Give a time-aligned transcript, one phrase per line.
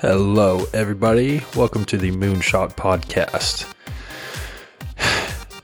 [0.00, 1.42] Hello, everybody.
[1.56, 3.66] Welcome to the Moonshot Podcast.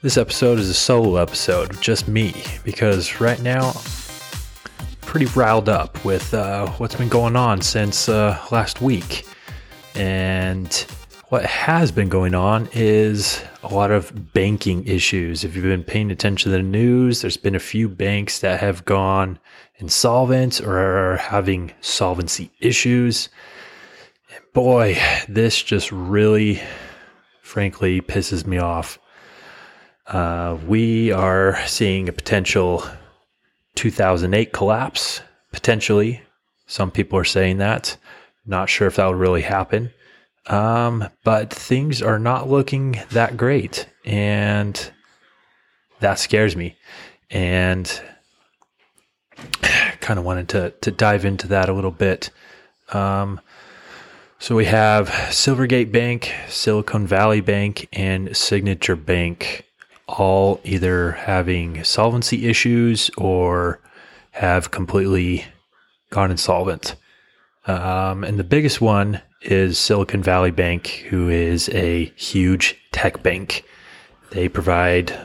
[0.03, 6.04] This episode is a solo episode, just me, because right now I'm pretty riled up
[6.04, 9.25] with uh, what's been going on since uh, last week.
[9.95, 10.75] And
[11.29, 15.45] what has been going on is a lot of banking issues.
[15.45, 18.85] If you've been paying attention to the news, there's been a few banks that have
[18.85, 19.39] gone
[19.77, 23.28] insolvent or are having solvency issues.
[24.52, 24.98] Boy,
[25.29, 26.62] this just really,
[27.42, 28.98] frankly, pisses me off.
[30.06, 32.84] Uh, we are seeing a potential
[33.75, 36.23] 2008 collapse, potentially.
[36.66, 37.97] Some people are saying that.
[38.47, 39.92] Not sure if that will really happen.
[40.47, 43.89] Um, but things are not looking that great.
[44.05, 44.91] And
[46.01, 46.77] that scares me.
[47.30, 47.91] And
[50.01, 52.30] kind of wanted to, to dive into that a little bit.
[52.92, 53.41] Um,
[54.38, 59.64] so we have Silvergate Bank, Silicon Valley Bank, and Signature Bank
[60.06, 63.81] all either having solvency issues or
[64.33, 65.45] have completely
[66.11, 66.97] gone insolvent.
[67.67, 73.64] Um, and the biggest one is Silicon Valley Bank, who is a huge tech bank.
[74.30, 75.17] They provide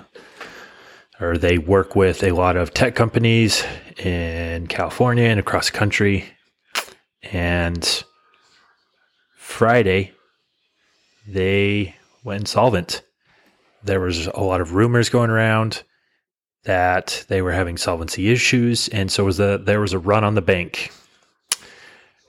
[1.20, 3.64] or they work with a lot of tech companies
[3.98, 6.26] in California and across the country.
[7.32, 8.04] And
[9.50, 10.14] Friday,
[11.28, 13.02] they went insolvent
[13.84, 15.84] there was a lot of rumors going around
[16.64, 20.36] that they were having solvency issues, and so was a, there was a run on
[20.36, 20.92] the bank.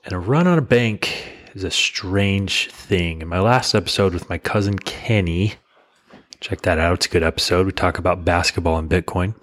[0.04, 3.22] And a run on a bank is a strange thing.
[3.22, 5.54] In my last episode with my cousin Kenny,
[6.40, 6.94] check that out.
[6.94, 7.66] It's a good episode.
[7.66, 9.34] We talk about basketball and Bitcoin.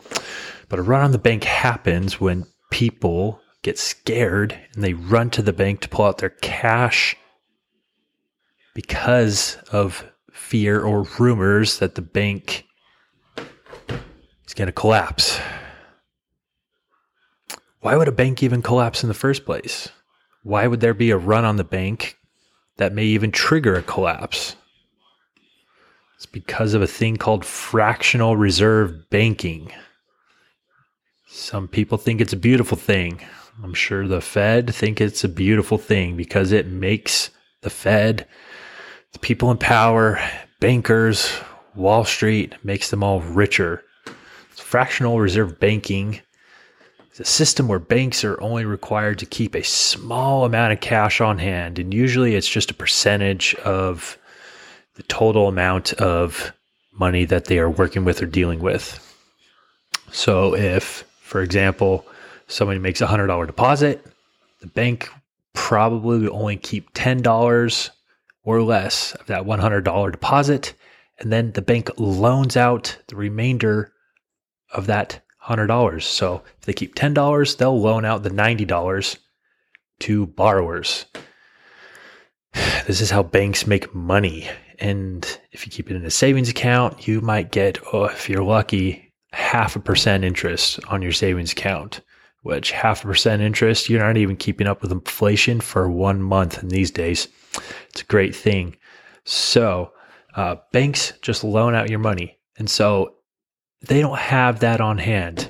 [0.69, 5.41] But a run on the bank happens when people get scared and they run to
[5.41, 7.15] the bank to pull out their cash
[8.77, 12.63] because of fear or rumors that the bank
[14.45, 15.39] is going to collapse.
[17.79, 19.89] Why would a bank even collapse in the first place?
[20.43, 22.19] Why would there be a run on the bank
[22.75, 24.55] that may even trigger a collapse?
[26.15, 29.71] It's because of a thing called fractional reserve banking.
[31.25, 33.21] Some people think it's a beautiful thing.
[33.63, 38.27] I'm sure the Fed think it's a beautiful thing because it makes the Fed
[39.21, 40.19] people in power,
[40.59, 41.31] bankers,
[41.75, 43.83] Wall Street makes them all richer.
[44.51, 46.21] It's fractional reserve banking
[47.13, 51.21] is a system where banks are only required to keep a small amount of cash
[51.21, 54.17] on hand, and usually it's just a percentage of
[54.95, 56.53] the total amount of
[56.91, 59.03] money that they are working with or dealing with.
[60.11, 62.05] So, if, for example,
[62.47, 64.05] somebody makes a $100 deposit,
[64.61, 65.09] the bank
[65.53, 67.89] probably will only keep $10
[68.47, 70.73] or less of that $100 deposit.
[71.19, 73.91] And then the bank loans out the remainder
[74.73, 76.01] of that $100.
[76.01, 79.17] So if they keep $10, they'll loan out the $90
[79.99, 81.05] to borrowers.
[82.87, 84.49] This is how banks make money.
[84.79, 88.43] And if you keep it in a savings account, you might get, oh, if you're
[88.43, 91.99] lucky, half a percent interest on your savings account,
[92.43, 96.61] which half a percent interest, you're not even keeping up with inflation for one month
[96.61, 97.27] in these days.
[97.89, 98.77] It's a great thing.
[99.25, 99.91] So,
[100.35, 102.37] uh, banks just loan out your money.
[102.57, 103.15] And so
[103.81, 105.49] they don't have that on hand.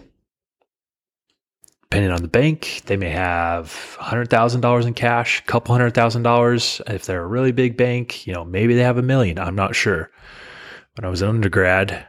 [1.84, 6.82] Depending on the bank, they may have $100,000 in cash, a couple hundred thousand dollars.
[6.88, 9.40] If they're a really big bank, you know, maybe they have a million.
[9.40, 10.12] I'm not sure.
[10.96, 12.06] When I was an undergrad,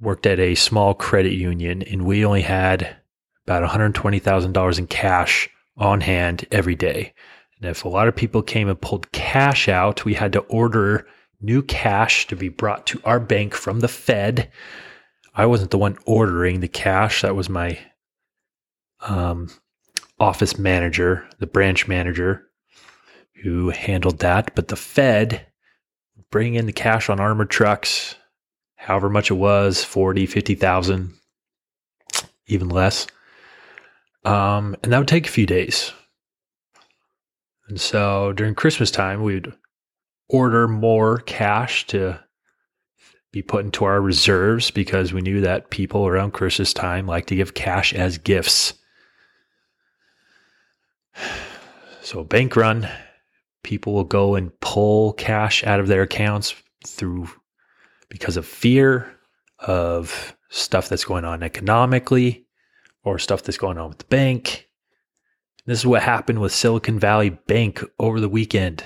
[0.00, 2.96] worked at a small credit union and we only had
[3.46, 7.14] about $120,000 in cash on hand every day.
[7.56, 11.06] And if a lot of people came and pulled cash out, we had to order
[11.40, 14.50] new cash to be brought to our bank from the Fed.
[15.34, 17.22] I wasn't the one ordering the cash.
[17.22, 17.78] That was my
[19.00, 19.48] um,
[20.20, 22.46] office manager, the branch manager
[23.42, 24.54] who handled that.
[24.54, 25.46] But the Fed
[26.30, 28.14] bring in the cash on armored trucks,
[28.76, 31.14] however much it was, 40, 50,000,
[32.46, 33.06] even less.
[34.24, 35.92] Um, and that would take a few days.
[37.68, 39.52] And so during Christmas time, we'd
[40.28, 42.20] order more cash to
[43.32, 47.36] be put into our reserves because we knew that people around Christmas time like to
[47.36, 48.74] give cash as gifts.
[52.04, 52.88] So, bank run,
[53.62, 56.52] people will go and pull cash out of their accounts
[56.84, 57.28] through
[58.08, 59.10] because of fear
[59.60, 62.44] of stuff that's going on economically
[63.04, 64.68] or stuff that's going on with the bank
[65.66, 68.84] This is what happened with Silicon Valley Bank over the weekend.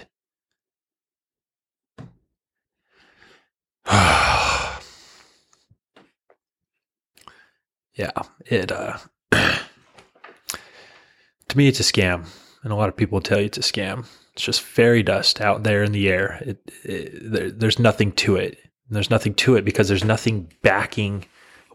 [7.95, 8.11] yeah,
[8.47, 8.99] it uh
[9.31, 9.59] to
[11.57, 12.27] me it's a scam
[12.67, 14.07] and a lot of people tell you it's a scam.
[14.33, 16.43] It's just fairy dust out there in the air.
[16.45, 18.59] It, it, there, there's nothing to it.
[18.91, 21.25] There's nothing to it because there's nothing backing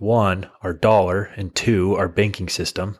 [0.01, 2.97] one, our dollar, and two, our banking system.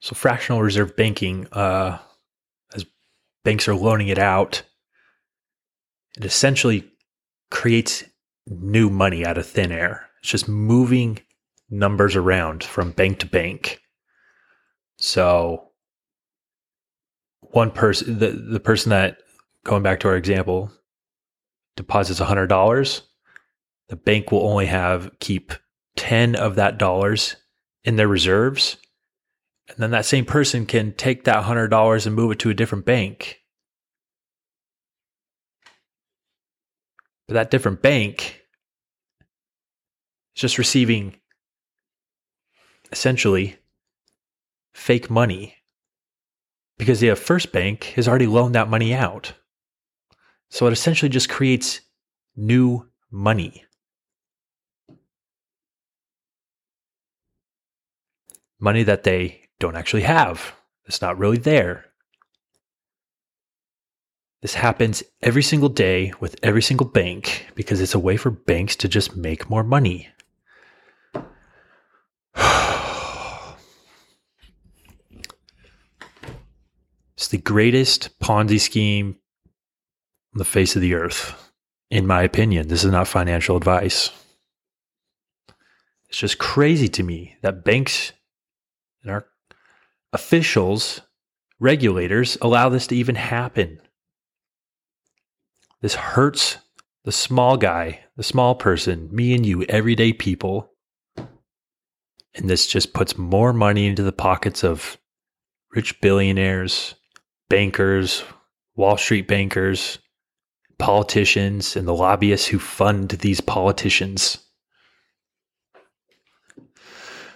[0.00, 1.98] So fractional reserve banking, uh,
[2.74, 2.86] as
[3.44, 4.62] banks are loaning it out,
[6.16, 6.90] it essentially
[7.50, 8.04] creates
[8.46, 10.08] new money out of thin air.
[10.20, 11.20] It's just moving
[11.68, 13.80] numbers around from bank to bank.
[14.96, 15.72] So
[17.40, 19.18] one person the, the person that
[19.64, 20.70] going back to our example
[21.76, 23.02] deposits $100
[23.88, 25.52] the bank will only have keep
[25.96, 27.36] 10 of that dollars
[27.84, 28.76] in their reserves
[29.68, 32.84] and then that same person can take that $100 and move it to a different
[32.84, 33.40] bank
[37.26, 38.42] but that different bank
[40.34, 41.16] is just receiving
[42.92, 43.56] essentially
[44.72, 45.56] fake money
[46.78, 49.32] because the first bank has already loaned that money out.
[50.54, 51.80] So it essentially just creates
[52.36, 53.64] new money.
[58.60, 60.54] Money that they don't actually have.
[60.86, 61.86] It's not really there.
[64.42, 68.76] This happens every single day with every single bank because it's a way for banks
[68.76, 70.08] to just make more money.
[77.16, 79.16] It's the greatest Ponzi scheme
[80.34, 81.50] the face of the earth,
[81.90, 82.68] in my opinion.
[82.68, 84.10] This is not financial advice.
[86.08, 88.12] It's just crazy to me that banks
[89.02, 89.26] and our
[90.12, 91.00] officials,
[91.58, 93.80] regulators, allow this to even happen.
[95.80, 96.58] This hurts
[97.04, 100.70] the small guy, the small person, me and you, everyday people.
[101.16, 104.98] And this just puts more money into the pockets of
[105.74, 106.94] rich billionaires,
[107.48, 108.24] bankers,
[108.76, 109.98] Wall Street bankers,
[110.78, 114.38] politicians, and the lobbyists who fund these politicians.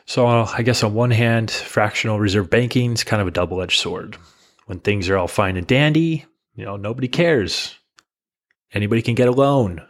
[0.07, 3.79] So, I guess on one hand, fractional reserve banking is kind of a double edged
[3.79, 4.17] sword.
[4.67, 6.25] When things are all fine and dandy,
[6.55, 7.79] you know, nobody cares.
[8.73, 9.83] Anybody can get a loan.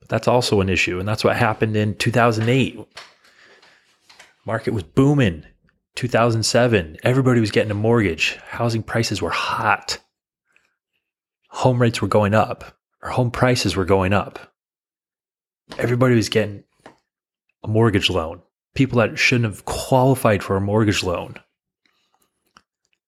[0.00, 0.98] But that's also an issue.
[0.98, 2.86] And that's what happened in 2008.
[4.44, 5.44] Market was booming.
[5.96, 8.36] 2007, everybody was getting a mortgage.
[8.46, 9.98] Housing prices were hot.
[11.58, 14.54] Home rates were going up, or home prices were going up.
[15.78, 16.64] Everybody was getting
[17.64, 18.42] a mortgage loan.
[18.74, 21.34] People that shouldn't have qualified for a mortgage loan.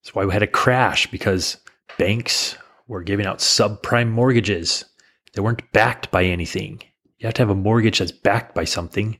[0.03, 1.57] That's why we had a crash because
[1.97, 2.57] banks
[2.87, 4.85] were giving out subprime mortgages.
[5.33, 6.81] They weren't backed by anything.
[7.19, 9.17] You have to have a mortgage that's backed by something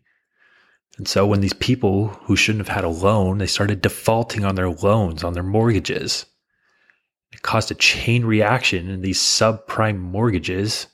[0.98, 4.56] and so when these people who shouldn't have had a loan, they started defaulting on
[4.56, 6.26] their loans, on their mortgages.
[7.32, 10.88] It caused a chain reaction and these subprime mortgages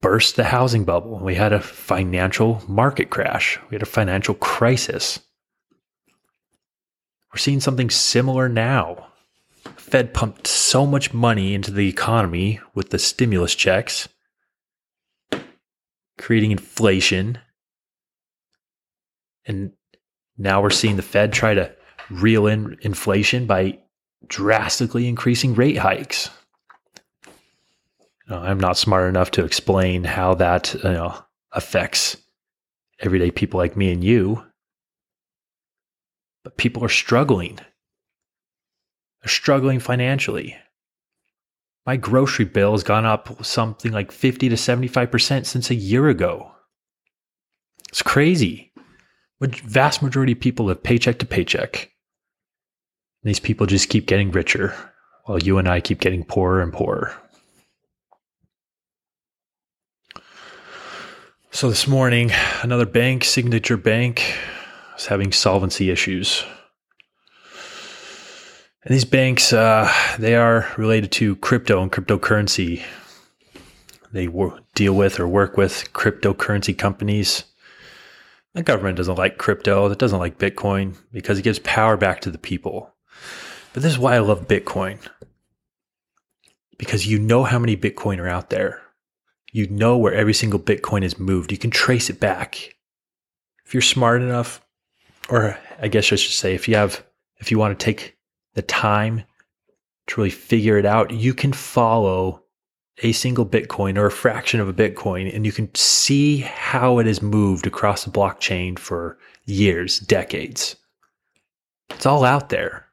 [0.00, 1.18] burst the housing bubble.
[1.18, 3.58] We had a financial market crash.
[3.70, 5.20] We had a financial crisis.
[7.32, 9.08] We're seeing something similar now.
[9.76, 14.08] Fed pumped so much money into the economy with the stimulus checks,
[16.18, 17.38] creating inflation,
[19.46, 19.72] and
[20.36, 21.74] now we're seeing the Fed try to
[22.10, 23.78] reel in inflation by
[24.28, 26.30] drastically increasing rate hikes.
[27.26, 31.16] You I'm not smart enough to explain how that you know,
[31.52, 32.16] affects
[33.00, 34.42] everyday people like me and you.
[36.42, 37.56] But people are struggling.
[37.56, 40.56] They're struggling financially.
[41.86, 46.50] My grocery bill has gone up something like 50 to 75% since a year ago.
[47.90, 48.72] It's crazy
[49.40, 51.90] The vast majority of people live paycheck to paycheck.
[53.24, 54.74] These people just keep getting richer
[55.24, 57.14] while you and I keep getting poorer and poorer.
[61.50, 62.30] So this morning,
[62.62, 64.36] another bank, Signature Bank,
[64.94, 66.44] was having solvency issues.
[68.84, 72.82] And these banks, uh, they are related to crypto and cryptocurrency.
[74.12, 74.28] They
[74.74, 77.44] deal with or work with cryptocurrency companies
[78.54, 82.30] the government doesn't like crypto, it doesn't like Bitcoin because it gives power back to
[82.30, 82.93] the people.
[83.72, 84.98] But this is why I love Bitcoin.
[86.78, 88.82] Because you know how many Bitcoin are out there.
[89.52, 91.52] You know where every single Bitcoin is moved.
[91.52, 92.74] You can trace it back.
[93.64, 94.60] if you're smart enough,
[95.28, 97.04] or I guess I should say, if you have,
[97.38, 98.16] if you want to take
[98.54, 99.22] the time
[100.06, 102.42] to really figure it out, you can follow
[103.02, 107.06] a single Bitcoin or a fraction of a Bitcoin, and you can see how it
[107.06, 110.76] has moved across the blockchain for years, decades.
[111.90, 112.86] It's all out there.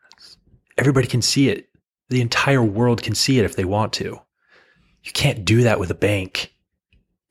[0.82, 1.70] Everybody can see it.
[2.10, 4.20] The entire world can see it if they want to.
[5.04, 6.56] You can't do that with a bank.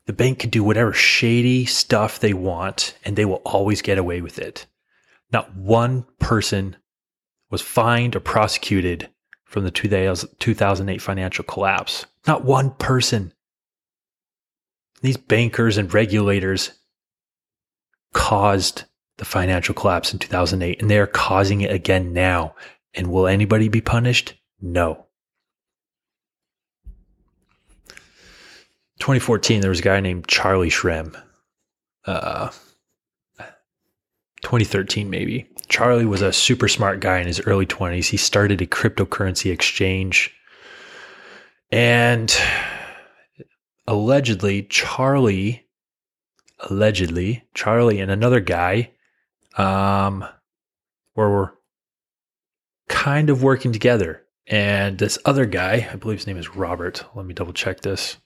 [0.07, 4.21] The bank can do whatever shady stuff they want, and they will always get away
[4.21, 4.67] with it.
[5.33, 6.77] Not one person
[7.51, 9.11] was fined or prosecuted
[9.45, 12.07] from the 2008 financial collapse.
[12.29, 13.33] Not one person.
[15.03, 16.71] These bankers and regulators
[18.15, 18.85] caused
[19.19, 22.55] the financial collapse in 2008, and they are causing it again now.
[22.95, 24.35] And will anybody be punished?
[24.61, 25.07] No.
[29.01, 31.21] 2014, there was a guy named Charlie Shrem.
[32.05, 32.51] Uh,
[34.43, 35.49] 2013, maybe.
[35.69, 38.09] Charlie was a super smart guy in his early 20s.
[38.09, 40.35] He started a cryptocurrency exchange.
[41.71, 42.37] And
[43.87, 45.67] allegedly, Charlie,
[46.59, 48.91] allegedly, Charlie and another guy
[49.57, 50.25] um,
[51.15, 51.55] were
[52.91, 54.25] kind of working together.
[54.47, 57.05] And this other guy, I believe his name is Robert.
[57.15, 58.19] Let me double check this.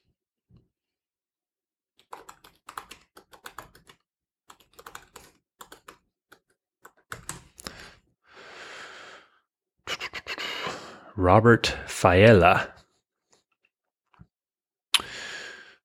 [11.15, 12.69] Robert Faiella.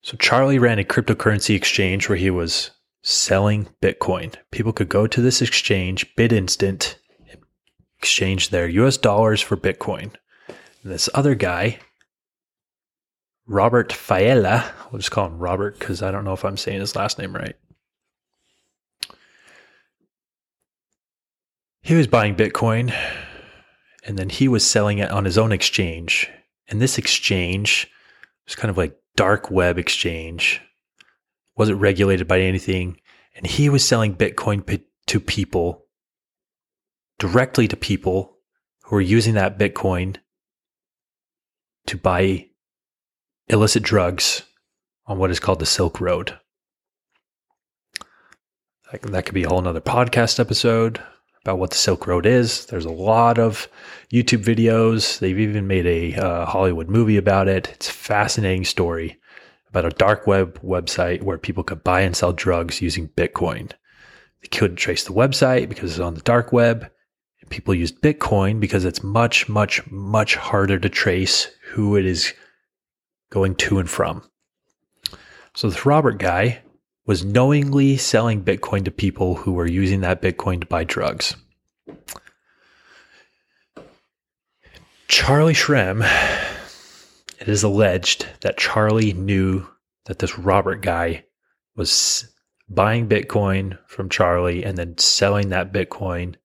[0.01, 2.71] So Charlie ran a cryptocurrency exchange where he was
[3.03, 4.33] selling Bitcoin.
[4.51, 6.95] People could go to this exchange, BitInstant,
[7.99, 10.13] exchange their US dollars for Bitcoin.
[10.83, 11.79] And this other guy,
[13.45, 16.95] Robert Faiella, we'll just call him Robert because I don't know if I'm saying his
[16.95, 17.55] last name right.
[21.81, 22.93] He was buying Bitcoin
[24.05, 26.29] and then he was selling it on his own exchange.
[26.67, 27.87] And this exchange
[28.45, 30.61] was kind of like dark web exchange,
[31.57, 32.99] wasn't regulated by anything.
[33.35, 35.85] And he was selling Bitcoin to people,
[37.19, 38.37] directly to people
[38.83, 40.17] who are using that Bitcoin
[41.85, 42.47] to buy
[43.47, 44.43] illicit drugs
[45.05, 46.37] on what is called the Silk Road.
[48.91, 50.99] That, could be a whole nother podcast episode
[51.43, 52.65] about what the Silk Road is.
[52.65, 53.67] There's a lot of
[54.11, 55.19] YouTube videos.
[55.19, 57.69] They've even made a uh, Hollywood movie about it.
[57.73, 59.19] It's a fascinating story
[59.67, 63.71] about a dark web website where people could buy and sell drugs using Bitcoin.
[64.41, 66.89] They couldn't trace the website because it's on the dark web.
[67.49, 72.33] People used Bitcoin because it's much, much, much harder to trace who it is
[73.29, 74.23] going to and from.
[75.55, 76.61] So this Robert guy
[77.05, 81.35] was knowingly selling Bitcoin to people who were using that Bitcoin to buy drugs.
[85.07, 86.03] Charlie Shrem,
[87.39, 89.65] it is alleged that Charlie knew
[90.05, 91.25] that this Robert guy
[91.75, 92.31] was
[92.69, 96.35] buying Bitcoin from Charlie and then selling that Bitcoin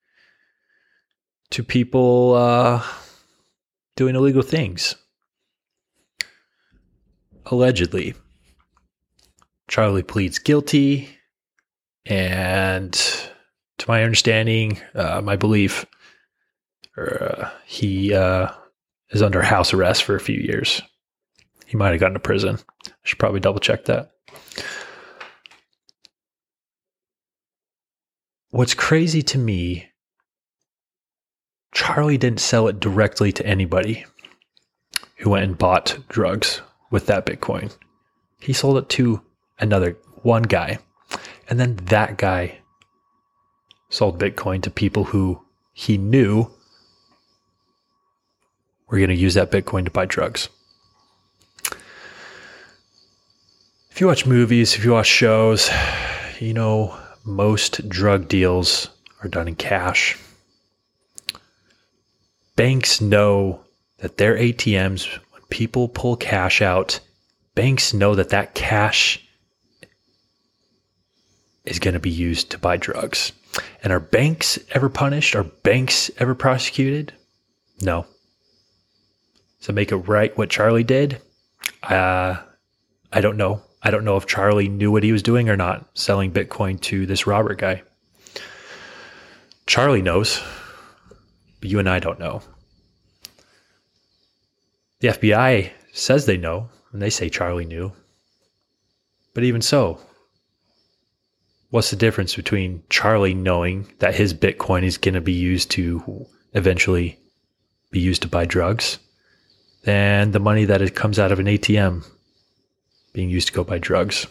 [1.51, 2.83] to people uh,
[3.97, 4.97] doing illegal things.
[7.47, 8.15] Allegedly.
[9.69, 11.09] Charlie pleads guilty,
[12.07, 15.87] and to my understanding, uh, my belief,
[16.99, 18.51] uh, he uh,
[19.11, 20.83] is under house arrest for a few years.
[21.67, 22.59] He might have gotten to prison.
[22.87, 24.11] I should probably double check that.
[28.51, 29.89] What's crazy to me,
[31.75, 34.07] Charlie didn't sell it directly to anybody
[35.17, 37.77] who went and bought drugs with that Bitcoin.
[38.41, 39.21] He sold it to
[39.59, 40.79] another one guy.
[41.49, 42.61] And then that guy
[43.91, 46.51] sold Bitcoin to people who he knew
[48.89, 50.49] were going to use that Bitcoin to buy drugs.
[53.91, 55.71] If you watch movies, if you watch shows,
[56.41, 58.89] you know most drug deals
[59.23, 60.17] are done in cash.
[62.57, 63.65] Banks know
[63.99, 67.01] that their ATMs, when people pull cash out,
[67.55, 69.21] banks know that that cash
[71.65, 73.33] is going to be used to buy drugs.
[73.83, 75.35] And are banks ever punished?
[75.35, 77.13] Are banks ever prosecuted?
[77.81, 78.07] No.
[79.61, 81.21] So make it right what Charlie did?
[81.83, 82.37] Uh,
[83.13, 83.63] I don't know.
[83.83, 87.07] I don't know if Charlie knew what he was doing or not, selling Bitcoin to
[87.07, 87.83] this Robert guy.
[89.67, 90.43] Charlie knows,
[91.65, 92.43] but you and I don't know.
[95.01, 97.91] The FBI says they know, and they say Charlie knew.
[99.33, 99.99] But even so,
[101.71, 106.27] What's the difference between Charlie knowing that his Bitcoin is going to be used to
[106.53, 107.19] eventually
[107.91, 108.99] be used to buy drugs
[109.87, 112.07] and the money that it comes out of an ATM
[113.15, 114.27] being used to go buy drugs?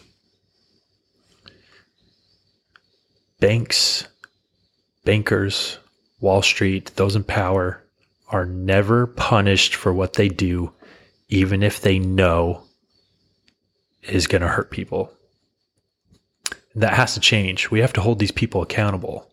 [3.40, 4.06] Banks,
[5.04, 5.78] bankers,
[6.24, 7.84] Wall Street, those in power
[8.30, 10.72] are never punished for what they do,
[11.28, 12.64] even if they know
[14.02, 15.12] is going to hurt people.
[16.74, 17.70] That has to change.
[17.70, 19.30] We have to hold these people accountable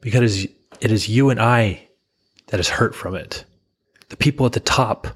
[0.00, 0.44] because
[0.80, 1.88] it is you and I
[2.46, 3.44] that is hurt from it.
[4.08, 5.08] The people at the top,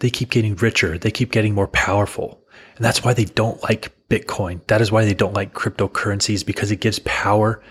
[0.00, 2.44] they keep getting richer, they keep getting more powerful.
[2.76, 4.60] And that's why they don't like Bitcoin.
[4.66, 7.62] That is why they don't like cryptocurrencies because it gives power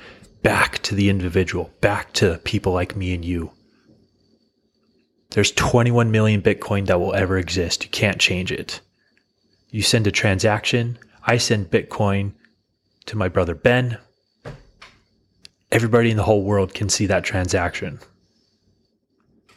[0.44, 3.51] back to the individual, back to people like me and you.
[5.32, 7.84] There's 21 million Bitcoin that will ever exist.
[7.84, 8.82] You can't change it.
[9.70, 12.34] You send a transaction, I send Bitcoin
[13.06, 13.98] to my brother Ben.
[15.72, 18.00] Everybody in the whole world can see that transaction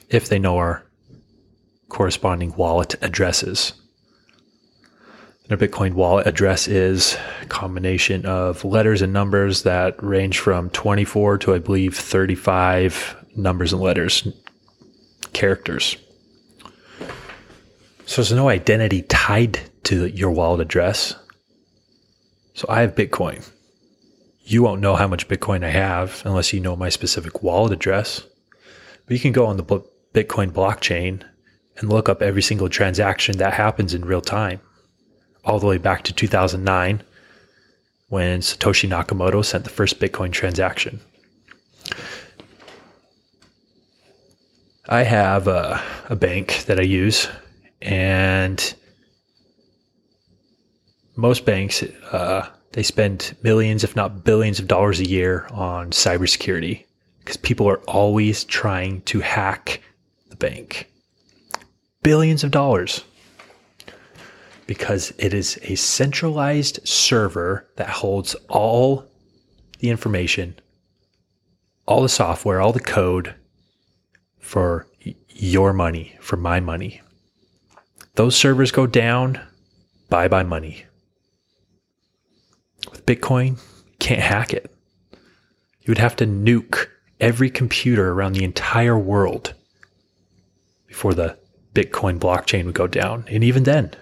[0.09, 0.85] if they know our
[1.89, 3.75] corresponding wallet addresses.
[5.51, 11.39] A Bitcoin wallet address is a combination of letters and numbers that range from 24
[11.39, 14.29] to I believe 35 numbers and letters,
[15.33, 15.97] characters.
[18.07, 21.15] So there's no identity tied to your wallet address.
[22.55, 23.49] So I have Bitcoin.
[24.43, 28.27] You won't know how much Bitcoin I have unless you know my specific wallet address.
[29.07, 29.65] But you can go on the
[30.15, 31.23] Bitcoin blockchain
[31.77, 34.61] and look up every single transaction that happens in real time,
[35.45, 37.03] all the way back to 2009
[38.09, 41.01] when Satoshi Nakamoto sent the first Bitcoin transaction.
[44.89, 47.29] I have a, a bank that I use,
[47.81, 48.75] and
[51.15, 56.85] most banks uh, they spend millions, if not billions, of dollars a year on cybersecurity
[57.21, 59.81] because people are always trying to hack
[60.29, 60.91] the bank.
[62.03, 63.05] Billions of dollars
[64.71, 69.05] because it is a centralized server that holds all
[69.81, 70.55] the information,
[71.87, 73.35] all the software, all the code
[74.39, 74.87] for
[75.29, 77.01] your money, for my money.
[78.15, 79.41] Those servers go down,
[80.09, 80.85] bye bye money.
[82.93, 84.73] With Bitcoin, you can't hack it.
[85.81, 86.87] You would have to nuke
[87.19, 89.53] every computer around the entire world
[90.87, 91.37] before the
[91.75, 93.25] Bitcoin blockchain would go down.
[93.27, 93.97] And even then,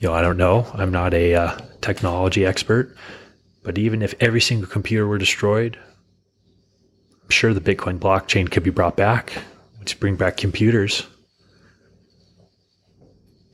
[0.00, 0.66] you know, I don't know.
[0.72, 2.96] I'm not a uh, technology expert,
[3.62, 5.78] but even if every single computer were destroyed,
[7.22, 9.32] I'm sure the Bitcoin blockchain could be brought back.
[9.78, 11.06] Let's bring back computers.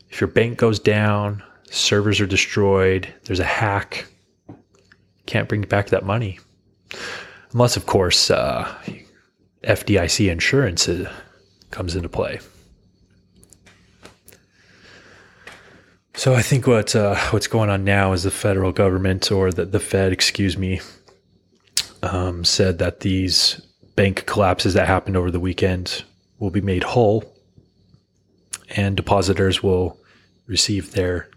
[0.09, 4.07] If your bank goes down, servers are destroyed, there's a hack,
[5.27, 6.39] can't bring back that money.
[7.53, 8.73] Unless, of course, uh,
[9.65, 11.13] FDIC insurance uh,
[11.73, 12.39] comes into play.
[16.17, 19.67] So I think what uh, what's going on now is the federal government or the,
[19.67, 20.81] the Fed, excuse me,
[22.03, 23.61] um, said that these
[23.97, 26.05] bank collapses that happened over the weekend
[26.39, 27.23] will be made whole,
[28.71, 30.01] and depositors will
[30.47, 31.29] receive their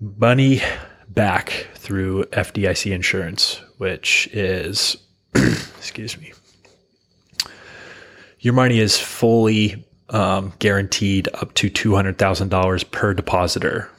[0.00, 0.62] money
[1.08, 4.96] back through FDIC insurance, which is,
[5.34, 6.32] excuse me,
[8.38, 13.90] your money is fully um, guaranteed up to $200,000 per depositor.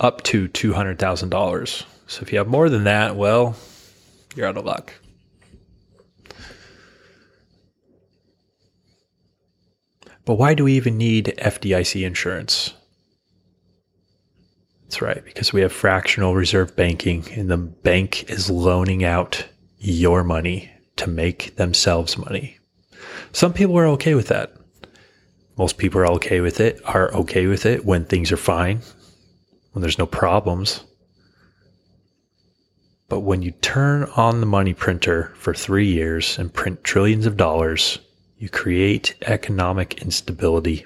[0.00, 1.84] Up to $200,000.
[2.06, 3.56] So if you have more than that, well,
[4.34, 4.92] you're out of luck.
[10.24, 12.74] But why do we even need FDIC insurance?
[14.82, 19.46] That's right, because we have fractional reserve banking, and the bank is loaning out
[19.78, 22.58] your money to make themselves money.
[23.32, 24.52] Some people are okay with that.
[25.56, 28.82] Most people are okay with it, are okay with it when things are fine,
[29.72, 30.84] when there's no problems.
[33.08, 37.36] But when you turn on the money printer for three years and print trillions of
[37.36, 38.00] dollars,
[38.36, 40.84] you create economic instability.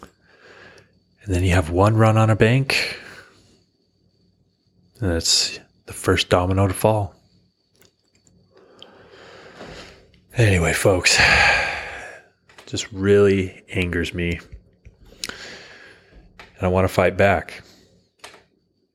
[0.00, 2.98] And then you have one run on a bank,
[5.00, 7.14] and it's the first domino to fall.
[10.36, 11.20] Anyway, folks,
[12.64, 14.40] just really angers me.
[16.56, 17.62] And I want to fight back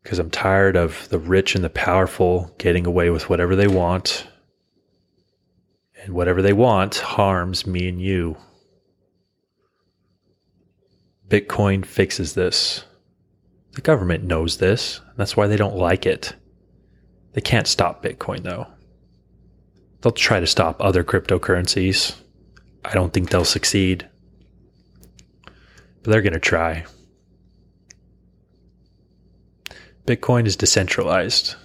[0.02, 4.28] because I'm tired of the rich and the powerful getting away with whatever they want
[6.02, 8.36] and whatever they want harms me and you.
[11.28, 12.84] Bitcoin fixes this.
[13.74, 15.02] The government knows this.
[15.18, 16.34] That's why they don't like it.
[17.34, 18.66] They can't stop Bitcoin, though.
[20.02, 22.16] They'll try to stop other cryptocurrencies.
[22.86, 24.08] I don't think they'll succeed.
[25.44, 26.86] But they're going to try.
[30.06, 31.56] Bitcoin is decentralized.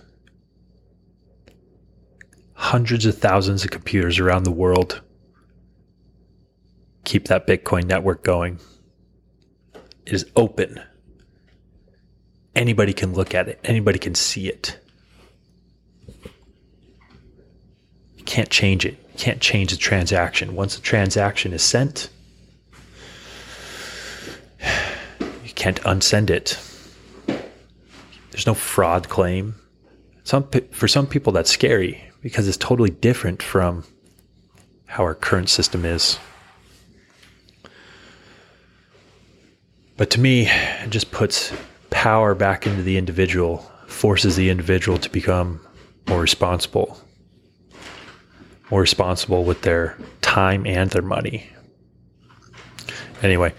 [2.55, 5.01] Hundreds of thousands of computers around the world
[7.05, 8.59] keep that Bitcoin network going.
[10.07, 10.81] It is open.
[12.55, 14.79] Anybody can look at it, anybody can see it.
[18.33, 18.95] Can't change it.
[19.12, 20.55] You can't change the transaction.
[20.55, 22.09] Once the transaction is sent,
[25.21, 26.59] you can't unsend it.
[28.31, 29.57] There's no fraud claim.
[30.25, 33.85] Some for some people that's scary because it's totally different from
[34.87, 36.18] how our current system is.
[39.99, 41.53] But to me, it just puts
[41.90, 45.61] power back into the individual, forces the individual to become
[46.09, 46.99] more responsible,
[48.72, 51.46] more responsible with their time and their money.
[53.22, 53.52] Anyway,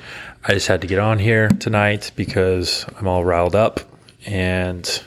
[0.43, 3.79] I just had to get on here tonight because I'm all riled up
[4.25, 5.03] and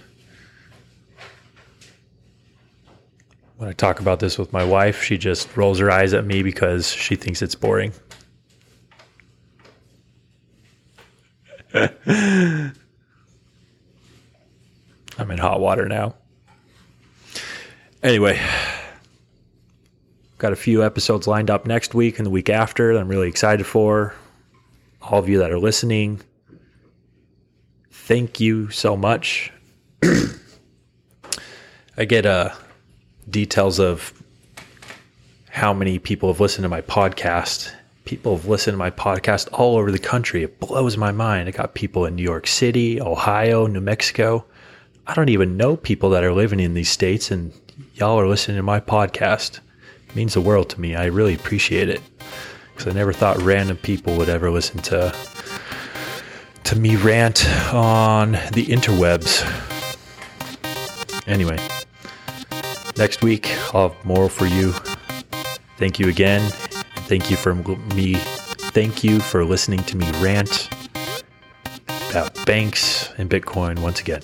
[3.56, 6.44] when I talk about this with my wife, she just rolls her eyes at me
[6.44, 7.92] because she thinks it's boring.
[11.74, 12.72] I'm
[15.18, 16.14] in hot water now.
[18.04, 18.40] Anyway,
[20.38, 23.28] got a few episodes lined up next week and the week after that I'm really
[23.28, 24.14] excited for.
[25.02, 26.20] All of you that are listening,
[27.90, 29.52] thank you so much.
[31.96, 32.50] I get uh,
[33.30, 34.12] details of
[35.48, 37.72] how many people have listened to my podcast
[38.06, 40.44] people have listened to my podcast all over the country.
[40.44, 41.48] It blows my mind.
[41.48, 44.44] I got people in New York City, Ohio, New Mexico.
[45.06, 47.52] I don't even know people that are living in these states, and
[47.94, 49.60] y'all are listening to my podcast.
[50.16, 50.96] Means the world to me.
[50.96, 52.00] I really appreciate it
[52.74, 55.14] because I never thought random people would ever listen to
[56.64, 59.44] to me rant on the interwebs.
[61.28, 61.58] Anyway,
[62.96, 64.72] next week I'll have more for you.
[65.78, 66.50] Thank you again
[67.06, 68.14] Thank you for me.
[68.74, 70.68] Thank you for listening to me rant
[72.10, 74.22] about banks and Bitcoin once again.